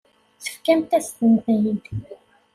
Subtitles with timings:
[0.43, 1.85] Tefkamt-asent-ten-id.